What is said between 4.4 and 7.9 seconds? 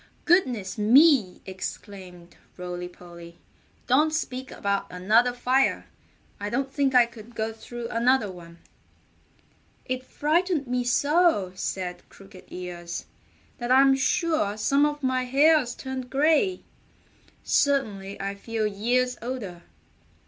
about another fire! I don't think I could go through